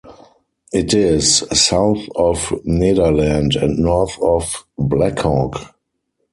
[0.73, 5.75] It is south of Nederland and north of Black Hawk.